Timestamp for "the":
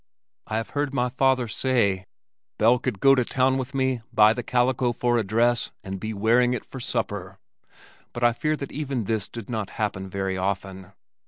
4.33-4.41